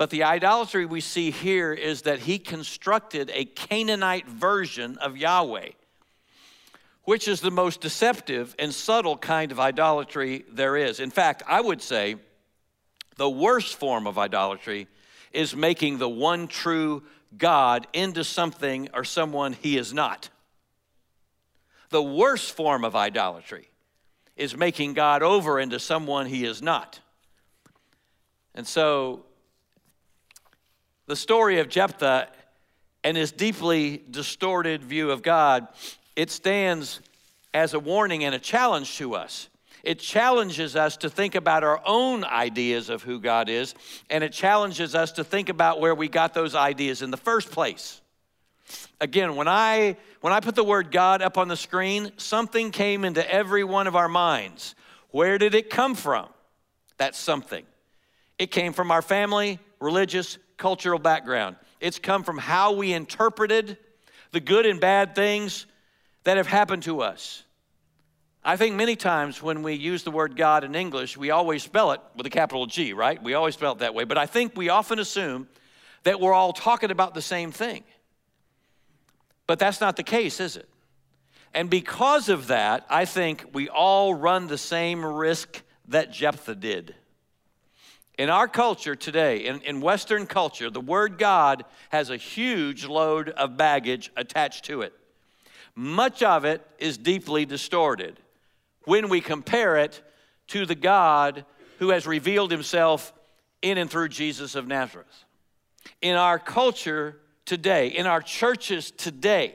[0.00, 5.72] But the idolatry we see here is that he constructed a Canaanite version of Yahweh,
[7.04, 11.00] which is the most deceptive and subtle kind of idolatry there is.
[11.00, 12.16] In fact, I would say
[13.16, 14.88] the worst form of idolatry
[15.34, 17.02] is making the one true
[17.36, 20.30] God into something or someone he is not.
[21.90, 23.68] The worst form of idolatry
[24.34, 27.00] is making God over into someone he is not.
[28.54, 29.26] And so
[31.10, 32.28] the story of Jephthah
[33.02, 35.66] and his deeply distorted view of God,
[36.14, 37.00] it stands
[37.52, 39.48] as a warning and a challenge to us.
[39.82, 43.74] It challenges us to think about our own ideas of who God is,
[44.08, 47.50] and it challenges us to think about where we got those ideas in the first
[47.50, 48.00] place.
[49.00, 53.04] Again, when I when I put the word God up on the screen, something came
[53.04, 54.76] into every one of our minds.
[55.10, 56.28] Where did it come from?
[56.98, 57.64] That's something.
[58.38, 61.56] It came from our family, religious, cultural background.
[61.80, 63.76] It's come from how we interpreted
[64.30, 65.66] the good and bad things
[66.22, 67.42] that have happened to us.
[68.44, 71.92] I think many times when we use the word God in English, we always spell
[71.92, 73.20] it with a capital G, right?
[73.22, 74.04] We always spell it that way.
[74.04, 75.48] But I think we often assume
[76.04, 77.82] that we're all talking about the same thing.
[79.46, 80.68] But that's not the case, is it?
[81.52, 86.94] And because of that, I think we all run the same risk that Jephthah did.
[88.20, 93.30] In our culture today, in, in Western culture, the word God has a huge load
[93.30, 94.92] of baggage attached to it.
[95.74, 98.20] Much of it is deeply distorted
[98.84, 100.02] when we compare it
[100.48, 101.46] to the God
[101.78, 103.14] who has revealed himself
[103.62, 105.24] in and through Jesus of Nazareth.
[106.02, 109.54] In our culture today, in our churches today,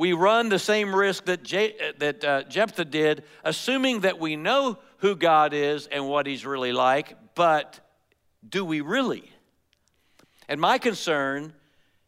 [0.00, 4.78] we run the same risk that, Je- that uh, Jephthah did, assuming that we know
[4.96, 7.80] who God is and what He's really like, but
[8.48, 9.30] do we really?
[10.48, 11.52] And my concern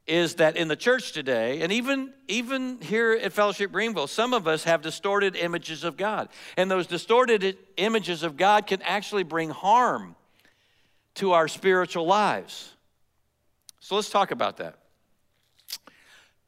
[0.07, 4.49] is that in the church today, and even, even here at Fellowship Greenville, some of
[4.49, 6.31] us have distorted images of God.
[6.57, 10.17] And those distorted images of God can actually bring harm
[11.17, 12.73] to our spiritual lives.
[13.81, 14.79] So let's talk about that.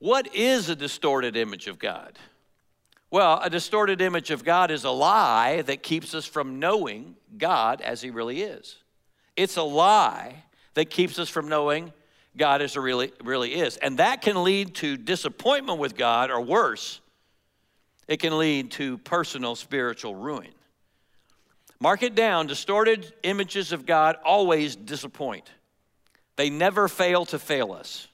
[0.04, 2.18] What is a distorted image of God?
[3.10, 7.80] Well, a distorted image of God is a lie that keeps us from knowing God
[7.80, 8.76] as He really is.
[9.34, 11.90] It's a lie that keeps us from knowing
[12.36, 13.78] God as He really, really is.
[13.78, 17.00] And that can lead to disappointment with God, or worse,
[18.06, 20.50] it can lead to personal spiritual ruin.
[21.80, 25.50] Mark it down distorted images of God always disappoint,
[26.36, 28.06] they never fail to fail us.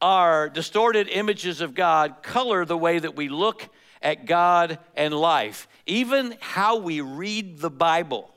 [0.00, 3.68] Our distorted images of God color the way that we look
[4.02, 8.30] at God and life, even how we read the Bible.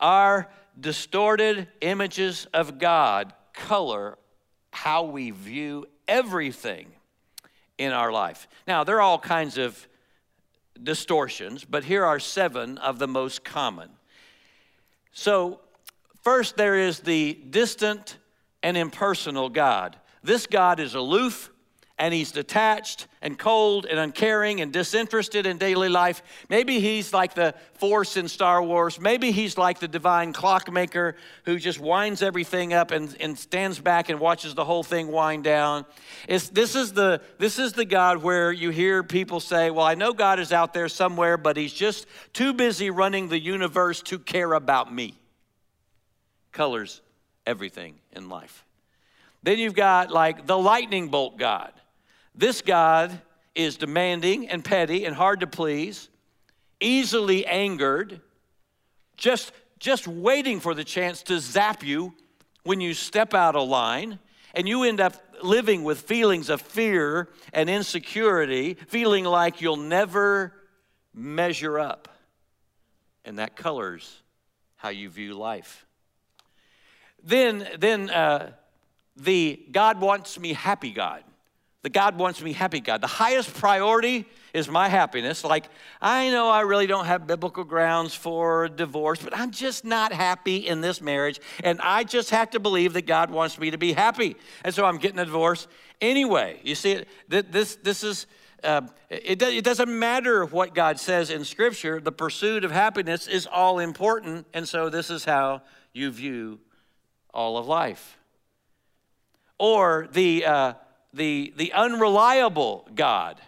[0.00, 4.16] Our distorted images of God color
[4.70, 6.86] how we view everything
[7.76, 8.48] in our life.
[8.66, 9.88] Now, there are all kinds of
[10.80, 13.90] distortions, but here are seven of the most common.
[15.12, 15.60] So,
[16.22, 18.16] first, there is the distant
[18.62, 19.96] and impersonal God.
[20.22, 21.50] This God is aloof
[21.98, 26.22] and he's detached and cold and uncaring and disinterested in daily life.
[26.48, 29.00] Maybe he's like the Force in Star Wars.
[29.00, 34.08] Maybe he's like the divine clockmaker who just winds everything up and, and stands back
[34.08, 35.84] and watches the whole thing wind down.
[36.28, 39.94] It's, this, is the, this is the God where you hear people say, Well, I
[39.96, 44.20] know God is out there somewhere, but he's just too busy running the universe to
[44.20, 45.14] care about me.
[46.52, 47.02] Colors
[47.48, 48.64] everything in life.
[49.42, 51.72] Then you've got like the lightning bolt God.
[52.34, 53.20] This God
[53.54, 56.10] is demanding and petty and hard to please,
[56.78, 58.20] easily angered,
[59.16, 62.12] just, just waiting for the chance to zap you
[62.64, 64.18] when you step out of line,
[64.54, 70.52] and you end up living with feelings of fear and insecurity, feeling like you'll never
[71.14, 72.08] measure up.
[73.24, 74.22] And that colors
[74.76, 75.86] how you view life.
[77.22, 78.52] Then, then uh,
[79.16, 81.24] the God wants me happy God.
[81.82, 83.00] The God wants me happy God.
[83.00, 85.44] The highest priority is my happiness.
[85.44, 85.66] Like,
[86.02, 90.66] I know I really don't have biblical grounds for divorce, but I'm just not happy
[90.66, 91.40] in this marriage.
[91.62, 94.34] And I just have to believe that God wants me to be happy.
[94.64, 95.68] And so I'm getting a divorce
[96.00, 96.60] anyway.
[96.64, 98.26] You see, this, this is.
[98.64, 103.46] Uh, it, it doesn't matter what God says in Scripture, the pursuit of happiness is
[103.46, 106.58] all important, and so this is how you view
[107.32, 108.18] all of life.
[109.58, 110.72] Or the, uh,
[111.12, 113.40] the, the unreliable God.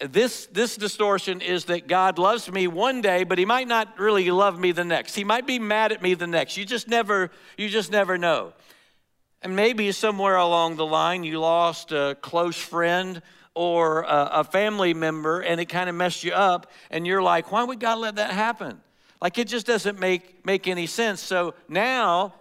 [0.00, 4.30] This, this distortion is that God loves me one day, but he might not really
[4.30, 5.14] love me the next.
[5.16, 6.56] He might be mad at me the next.
[6.56, 8.52] You just never, you just never know.
[9.42, 13.22] And maybe somewhere along the line you lost a close friend
[13.54, 17.50] or a, a family member and it kind of messed you up, and you're like,
[17.50, 18.80] why would God let that happen?
[19.20, 21.20] Like it just doesn't make, make any sense.
[21.20, 22.34] So now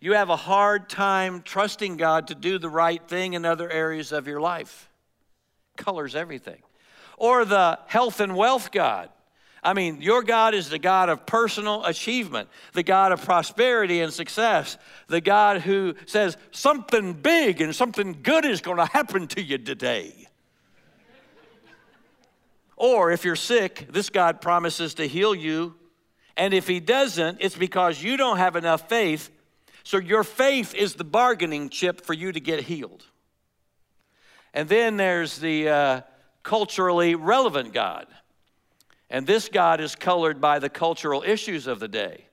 [0.00, 4.12] you have a hard time trusting God to do the right thing in other areas
[4.12, 4.88] of your life.
[5.76, 6.62] Colors everything.
[7.16, 9.10] Or the health and wealth God.
[9.60, 14.12] I mean, your God is the God of personal achievement, the God of prosperity and
[14.12, 19.42] success, the God who says something big and something good is going to happen to
[19.42, 20.28] you today.
[22.76, 25.74] or if you're sick, this God promises to heal you.
[26.36, 29.28] And if he doesn't, it's because you don't have enough faith
[29.88, 33.06] so your faith is the bargaining chip for you to get healed.
[34.52, 36.00] And then there's the uh,
[36.42, 38.06] culturally relevant God.
[39.08, 42.26] And this God is colored by the cultural issues of the day,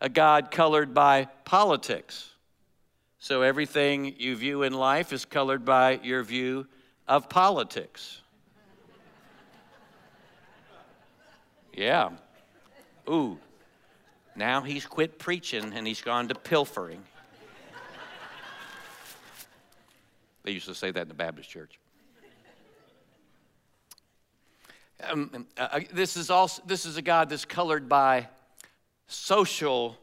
[0.00, 2.30] a God colored by politics.
[3.18, 6.66] So everything you view in life is colored by your view
[7.06, 8.22] of politics.
[11.74, 12.12] Yeah.
[13.10, 13.38] Ooh,
[14.36, 17.02] now he's quit preaching and he's gone to pilfering.
[20.42, 21.78] they used to say that in the Baptist church.
[25.08, 28.28] Um, uh, uh, this is also this is a God that's colored by
[29.06, 29.98] social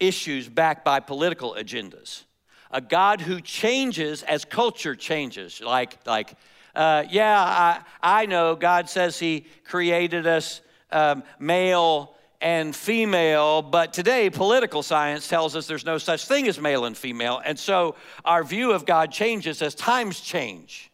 [0.00, 2.24] issues backed by political agendas.
[2.70, 5.60] A God who changes as culture changes.
[5.60, 6.34] Like like
[6.74, 13.94] uh, yeah, I, I know God says He created us um, male and female, but
[13.94, 17.40] today political science tells us there's no such thing as male and female.
[17.42, 20.92] And so our view of God changes as times change.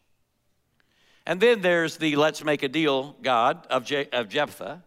[1.26, 4.80] And then there's the let's make a deal God of, Je- of Jephthah.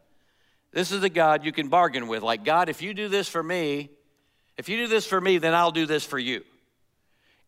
[0.72, 2.24] This is the God you can bargain with.
[2.24, 3.90] Like, God, if you do this for me,
[4.58, 6.44] if you do this for me, then I'll do this for you.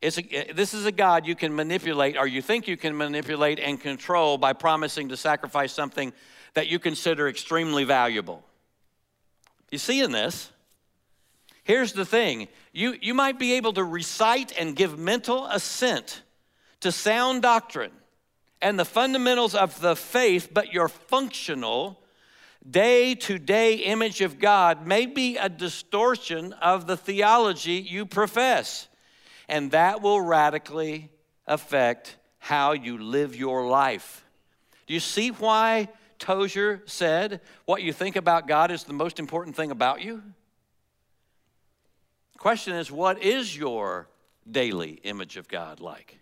[0.01, 3.59] It's a, this is a God you can manipulate, or you think you can manipulate
[3.59, 6.11] and control by promising to sacrifice something
[6.53, 8.43] that you consider extremely valuable.
[9.75, 10.49] You see in this?
[11.65, 16.21] Here's the thing you, you might be able to recite and give mental assent
[16.79, 17.91] to sound doctrine
[18.61, 21.99] and the fundamentals of the faith, but your functional,
[22.71, 28.87] day to day image of God may be a distortion of the theology you profess.
[29.49, 31.09] And that will radically
[31.47, 34.23] affect how you live your life.
[34.87, 35.89] Do you see why
[36.25, 40.23] Tozer said what you think about God is the most important thing about you?
[42.39, 44.07] Question is, what is your
[44.49, 46.17] daily image of God like?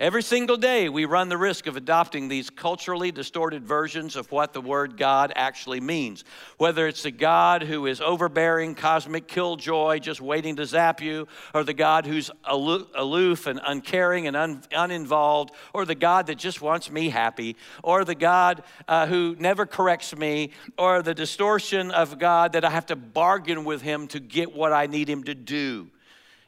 [0.00, 4.52] Every single day, we run the risk of adopting these culturally distorted versions of what
[4.52, 6.22] the word God actually means.
[6.56, 11.64] Whether it's the God who is overbearing, cosmic killjoy, just waiting to zap you, or
[11.64, 16.92] the God who's aloof and uncaring and un- uninvolved, or the God that just wants
[16.92, 22.52] me happy, or the God uh, who never corrects me, or the distortion of God
[22.52, 25.90] that I have to bargain with him to get what I need him to do.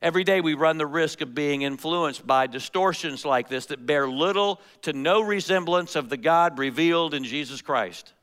[0.03, 4.09] Every day we run the risk of being influenced by distortions like this that bear
[4.09, 8.15] little to no resemblance of the God revealed in Jesus Christ.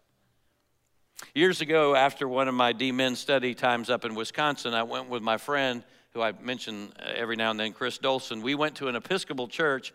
[1.36, 5.10] Years ago, after one of my D Men study times up in Wisconsin, I went
[5.10, 8.42] with my friend, who I mention uh, every now and then, Chris Dolson.
[8.42, 9.94] We went to an Episcopal church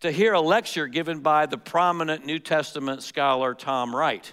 [0.00, 4.32] to hear a lecture given by the prominent New Testament scholar Tom Wright.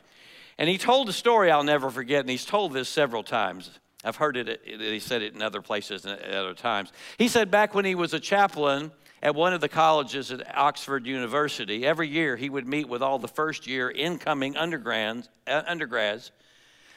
[0.57, 3.79] And he told a story I'll never forget, and he's told this several times.
[4.03, 6.93] I've heard it, he said it in other places and at other times.
[7.17, 8.91] He said back when he was a chaplain
[9.21, 13.19] at one of the colleges at Oxford University, every year he would meet with all
[13.19, 16.31] the first year incoming undergrads, uh, undergrads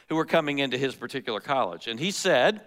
[0.08, 1.88] who were coming into his particular college.
[1.88, 2.60] And he said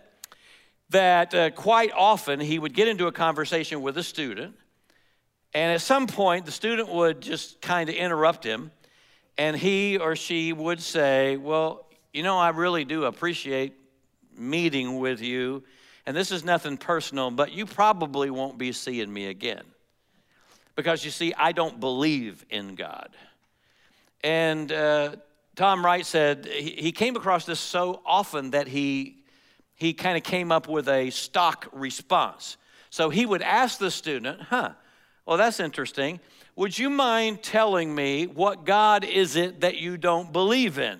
[0.90, 4.56] that uh, quite often he would get into a conversation with a student,
[5.54, 8.72] and at some point the student would just kind of interrupt him,
[9.38, 13.74] and he or she would say, Well, you know, I really do appreciate
[14.38, 15.64] meeting with you.
[16.06, 19.64] And this is nothing personal, but you probably won't be seeing me again.
[20.76, 23.10] Because you see, I don't believe in God.
[24.24, 25.16] And uh,
[25.56, 29.18] Tom Wright said he, he came across this so often that he,
[29.76, 32.58] he kind of came up with a stock response.
[32.90, 34.72] So he would ask the student, huh,
[35.26, 36.20] well, that's interesting.
[36.56, 41.00] Would you mind telling me what God is it that you don't believe in?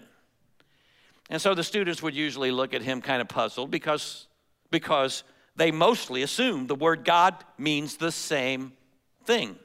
[1.30, 4.28] And so the students would usually look at him kind of puzzled because,
[4.72, 5.24] because
[5.56, 8.74] they mostly assumed the word God means the same
[9.26, 9.56] thing.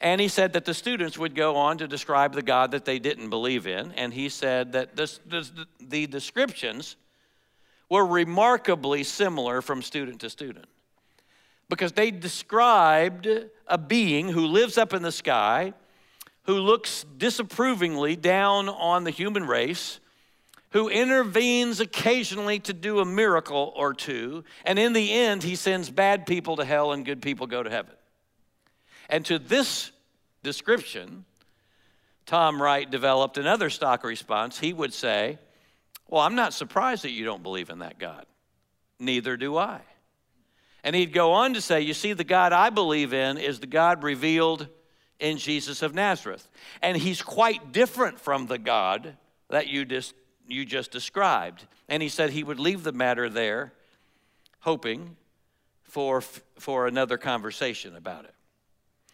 [0.00, 2.98] And he said that the students would go on to describe the God that they
[2.98, 3.92] didn't believe in.
[3.92, 6.96] And he said that this, this, the descriptions
[7.90, 10.66] were remarkably similar from student to student
[11.68, 13.28] because they described
[13.66, 15.74] a being who lives up in the sky,
[16.44, 20.00] who looks disapprovingly down on the human race
[20.72, 25.90] who intervenes occasionally to do a miracle or two, and in the end, he sends
[25.90, 27.94] bad people to hell and good people go to heaven.
[29.08, 29.90] And to this
[30.42, 31.24] description,
[32.26, 34.58] Tom Wright developed another stock response.
[34.58, 35.38] He would say,
[36.08, 38.24] Well, I'm not surprised that you don't believe in that God.
[39.00, 39.80] Neither do I.
[40.84, 43.66] And he'd go on to say, You see, the God I believe in is the
[43.66, 44.68] God revealed
[45.18, 46.48] in Jesus of Nazareth.
[46.80, 49.16] And he's quite different from the God
[49.48, 50.14] that you just
[50.50, 51.66] you just described.
[51.88, 53.72] And he said he would leave the matter there,
[54.60, 55.16] hoping
[55.82, 56.20] for,
[56.58, 58.34] for another conversation about it.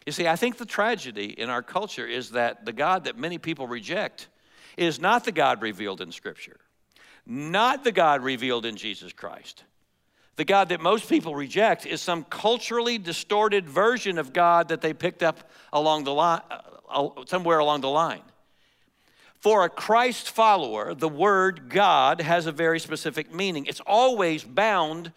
[0.05, 3.37] You see, I think the tragedy in our culture is that the God that many
[3.37, 4.29] people reject
[4.77, 6.59] is not the God revealed in Scripture,
[7.25, 9.63] not the God revealed in Jesus Christ.
[10.37, 14.93] The God that most people reject is some culturally distorted version of God that they
[14.93, 16.41] picked up along the line,
[16.89, 18.21] uh, somewhere along the line.
[19.47, 23.65] For a Christ follower, the word God has a very specific meaning.
[23.65, 25.13] It's always bound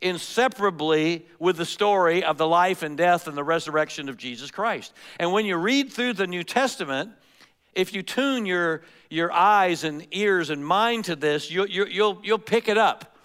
[0.00, 4.94] inseparably with the story of the life and death and the resurrection of Jesus Christ.
[5.20, 7.10] And when you read through the New Testament,
[7.74, 12.18] if you tune your, your eyes and ears and mind to this, you, you, you'll,
[12.24, 13.15] you'll pick it up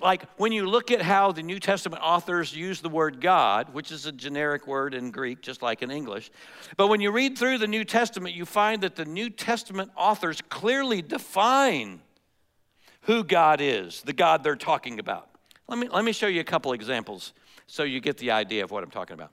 [0.00, 3.90] like when you look at how the New Testament authors use the word God, which
[3.90, 6.30] is a generic word in Greek, just like in English,
[6.76, 10.40] but when you read through the New Testament, you find that the New Testament authors
[10.48, 12.00] clearly define
[13.02, 15.28] who God is, the God they're talking about.
[15.66, 17.32] Let me, let me show you a couple examples
[17.66, 19.32] so you get the idea of what I'm talking about.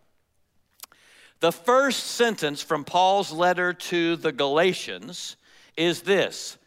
[1.42, 5.36] The first sentence from Paul's letter to the Galatians
[5.78, 6.58] is this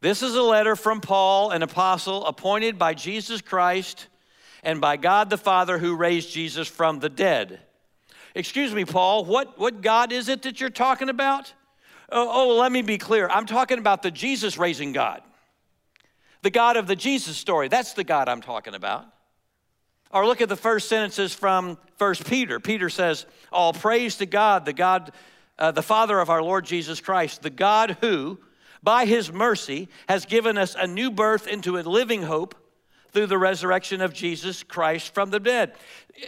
[0.00, 4.06] this is a letter from Paul, an apostle appointed by Jesus Christ
[4.62, 7.60] and by God the Father who raised Jesus from the dead.
[8.34, 11.52] Excuse me, Paul, what, what God is it that you're talking about?
[12.10, 13.28] Oh, oh, let me be clear.
[13.28, 15.22] I'm talking about the Jesus raising God,
[16.42, 17.68] the God of the Jesus story.
[17.68, 19.06] That's the God I'm talking about.
[20.10, 22.60] Or look at the first sentences from First Peter.
[22.60, 25.12] Peter says, All praise to God, the God,
[25.58, 28.38] uh, the Father of our Lord Jesus Christ, the God who,
[28.82, 32.54] by his mercy, has given us a new birth into a living hope
[33.12, 35.72] through the resurrection of Jesus Christ from the dead.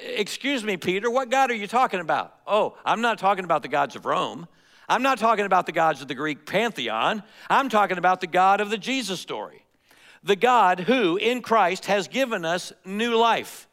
[0.05, 2.35] Excuse me, Peter, what God are you talking about?
[2.47, 4.47] Oh, I'm not talking about the gods of Rome.
[4.89, 7.23] I'm not talking about the gods of the Greek pantheon.
[7.49, 9.65] I'm talking about the God of the Jesus story.
[10.25, 13.69] The God who, in Christ, has given us new life.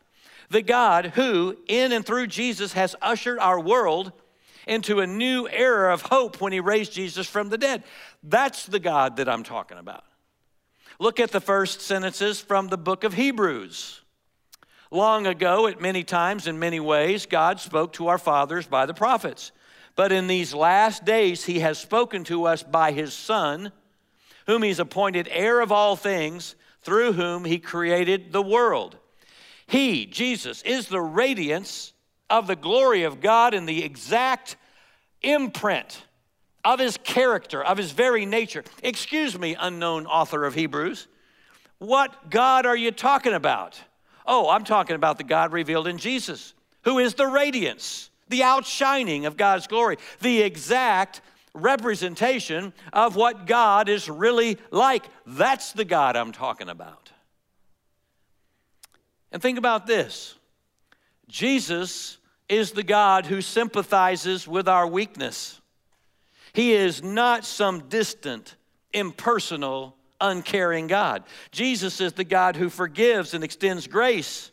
[0.50, 4.12] The God who, in and through Jesus, has ushered our world
[4.68, 7.84] into a new era of hope when he raised Jesus from the dead.
[8.24, 10.04] That's the God that I'm talking about.
[11.00, 14.02] Look at the first sentences from the book of Hebrews.
[14.90, 18.94] Long ago, at many times, in many ways, God spoke to our fathers by the
[18.94, 19.52] prophets.
[19.96, 23.72] But in these last days, He has spoken to us by His Son,
[24.46, 28.98] whom He's appointed heir of all things, through whom He created the world.
[29.68, 31.94] He, Jesus, is the radiance
[32.30, 34.56] of the glory of God and the exact
[35.22, 36.02] imprint
[36.68, 38.62] of his character, of his very nature.
[38.84, 41.08] Excuse me, unknown author of Hebrews.
[41.78, 43.80] What God are you talking about?
[44.26, 46.54] Oh, I'm talking about the God revealed in Jesus,
[46.84, 51.22] who is the radiance, the outshining of God's glory, the exact
[51.54, 55.06] representation of what God is really like.
[55.26, 57.14] That's the God I'm talking about.
[59.32, 60.36] And think about this
[61.30, 62.18] Jesus
[62.50, 65.57] is the God who sympathizes with our weakness.
[66.58, 68.56] He is not some distant,
[68.92, 71.24] impersonal, uncaring God.
[71.52, 74.50] Jesus is the God who forgives and extends grace,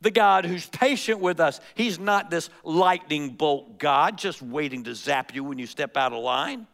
[0.00, 1.58] the God who's patient with us.
[1.74, 6.12] He's not this lightning bolt God just waiting to zap you when you step out
[6.12, 6.68] of line.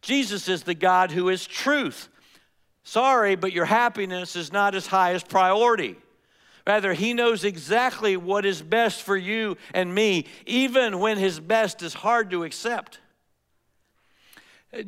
[0.00, 2.08] Jesus is the God who is truth.
[2.82, 5.94] Sorry, but your happiness is not his highest priority.
[6.66, 11.82] Rather, he knows exactly what is best for you and me, even when his best
[11.82, 12.98] is hard to accept.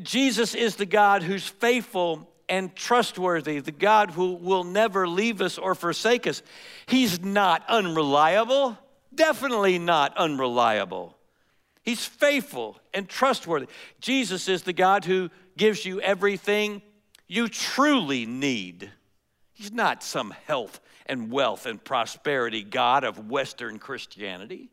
[0.02, 5.58] Jesus is the God who's faithful and trustworthy, the God who will never leave us
[5.58, 6.42] or forsake us.
[6.86, 8.78] He's not unreliable,
[9.14, 11.16] definitely not unreliable.
[11.82, 13.66] He's faithful and trustworthy.
[14.00, 16.80] Jesus is the God who gives you everything
[17.26, 18.90] you truly need.
[19.52, 24.70] He's not some health and wealth and prosperity God of Western Christianity.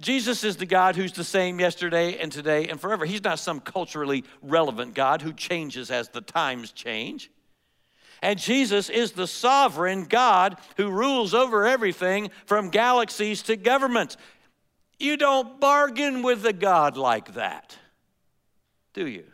[0.00, 3.04] Jesus is the God who's the same yesterday and today and forever.
[3.04, 7.30] He's not some culturally relevant God who changes as the times change.
[8.22, 14.16] And Jesus is the sovereign God who rules over everything from galaxies to governments.
[14.98, 17.76] You don't bargain with a God like that,
[18.92, 19.24] do you?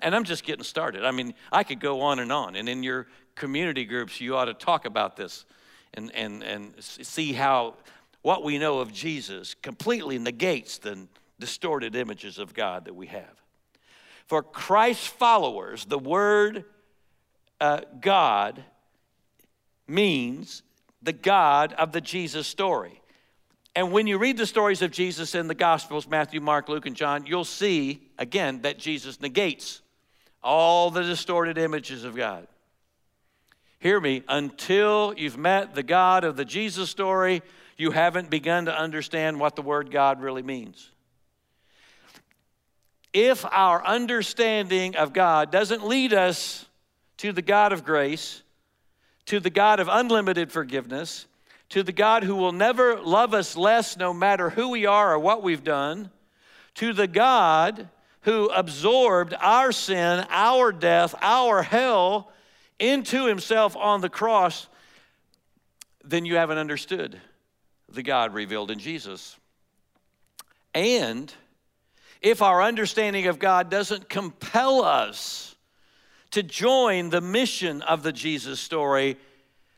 [0.00, 1.04] And I'm just getting started.
[1.04, 2.56] I mean, I could go on and on.
[2.56, 5.46] And in your community groups, you ought to talk about this
[5.94, 7.76] and, and, and see how
[8.24, 10.96] what we know of Jesus completely negates the
[11.38, 13.42] distorted images of God that we have.
[14.24, 16.64] For Christ's followers, the word
[17.60, 18.64] uh, God
[19.86, 20.62] means
[21.02, 23.02] the God of the Jesus story.
[23.76, 26.96] And when you read the stories of Jesus in the Gospels, Matthew, Mark, Luke, and
[26.96, 29.82] John, you'll see again that Jesus negates
[30.42, 32.46] all the distorted images of God.
[33.80, 37.42] Hear me, until you've met the God of the Jesus story,
[37.76, 40.90] you haven't begun to understand what the word God really means.
[43.12, 46.66] If our understanding of God doesn't lead us
[47.18, 48.42] to the God of grace,
[49.26, 51.26] to the God of unlimited forgiveness,
[51.70, 55.18] to the God who will never love us less no matter who we are or
[55.18, 56.10] what we've done,
[56.74, 57.88] to the God
[58.22, 62.32] who absorbed our sin, our death, our hell
[62.78, 64.66] into himself on the cross,
[66.02, 67.20] then you haven't understood
[67.94, 69.36] the God revealed in Jesus.
[70.74, 71.32] And
[72.20, 75.54] if our understanding of God doesn't compel us
[76.32, 79.16] to join the mission of the Jesus story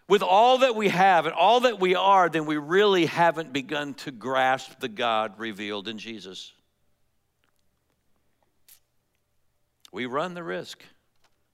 [0.08, 3.94] with all that we have and all that we are, then we really haven't begun
[3.94, 6.52] to grasp the God revealed in Jesus.
[9.92, 10.82] We run the risk,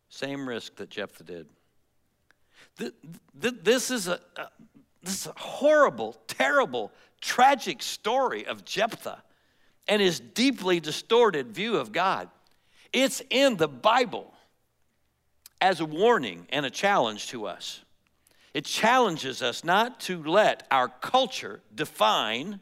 [0.09, 1.47] same risk that Jephthah did.
[3.35, 4.21] This is a,
[5.03, 9.22] this horrible, terrible, tragic story of Jephthah
[9.88, 12.28] and his deeply distorted view of God.
[12.92, 14.32] It's in the Bible
[15.61, 17.82] as a warning and a challenge to us.
[18.55, 22.61] It challenges us not to let our culture define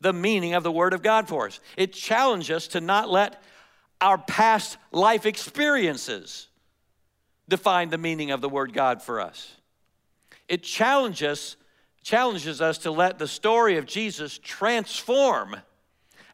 [0.00, 1.60] the meaning of the Word of God for us.
[1.76, 3.42] It challenges us to not let
[4.00, 6.48] our past life experiences
[7.48, 9.56] define the meaning of the Word God for us.
[10.48, 11.56] It challenges,
[12.04, 15.56] challenges us to let the story of Jesus transform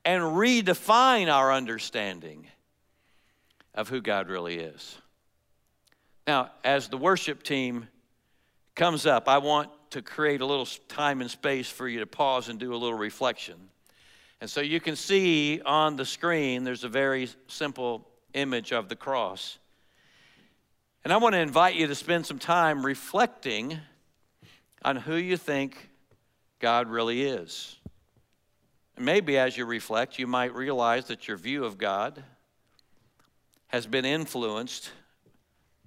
[0.05, 2.47] and redefine our understanding
[3.75, 4.99] of who God really is.
[6.27, 7.87] Now, as the worship team
[8.75, 12.49] comes up, I want to create a little time and space for you to pause
[12.49, 13.55] and do a little reflection.
[14.41, 18.97] And so you can see on the screen, there's a very simple image of the
[18.97, 19.59] cross.
[21.05, 23.79] And I want to invite you to spend some time reflecting
[24.83, 25.91] on who you think
[26.59, 27.77] God really is.
[28.99, 32.23] Maybe as you reflect, you might realize that your view of God
[33.69, 34.91] has been influenced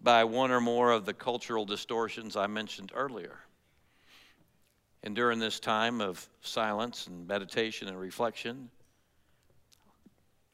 [0.01, 3.39] by one or more of the cultural distortions I mentioned earlier.
[5.03, 8.69] And during this time of silence and meditation and reflection,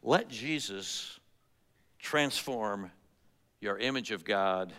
[0.02, 1.20] let Jesus
[2.00, 2.92] transform
[3.62, 4.74] your image of God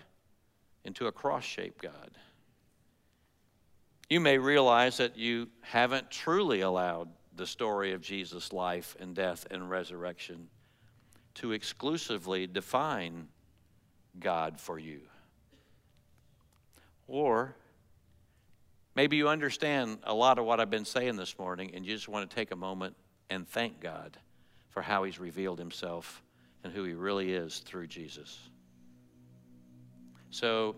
[0.85, 2.11] into a cross shaped God.
[4.11, 9.47] You may realize that you haven't truly allowed the story of Jesus' life and death
[9.53, 10.49] and resurrection
[11.35, 13.29] to exclusively define
[14.19, 15.03] God for you.
[17.07, 17.55] Or
[18.97, 22.09] maybe you understand a lot of what I've been saying this morning and you just
[22.09, 22.97] want to take a moment
[23.31, 24.19] and thank God
[24.71, 26.21] for how He's revealed Himself
[26.65, 28.41] and who He really is through Jesus.
[30.31, 30.75] So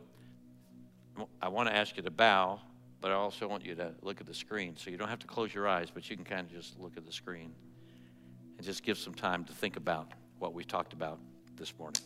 [1.41, 2.61] I want to ask you to bow
[3.03, 4.77] but I also want you to look at the screen.
[4.77, 6.97] So you don't have to close your eyes, but you can kind of just look
[6.97, 7.53] at the screen
[8.57, 11.19] and just give some time to think about what we talked about
[11.57, 12.01] this morning.